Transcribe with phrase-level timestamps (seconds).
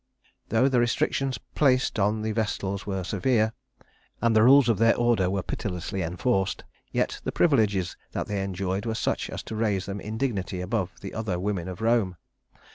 [0.01, 3.53] [Illustration: Tuccia] Though the restrictions placed upon the Vestals were severe,
[4.19, 8.87] and the rules of their order were pitilessly enforced, yet the privileges that they enjoyed
[8.87, 12.15] were such as to raise them in dignity above the other women of Rome.